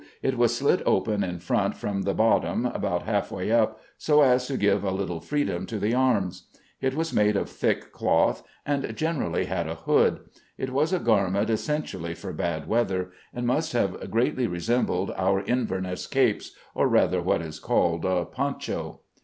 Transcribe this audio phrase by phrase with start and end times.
[0.23, 4.47] It was slit open in front from the bottom, about half way up, so as
[4.47, 6.47] to give a little freedom to the arms.
[6.81, 10.21] It was made of thick cloth, and generally had a hood.
[10.57, 16.07] It was a garment essentially for bad weather, and must have greatly resembled our Inverness
[16.07, 19.01] capes, or rather what is called a "poncho."